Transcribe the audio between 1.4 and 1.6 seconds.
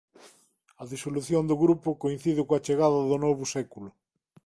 do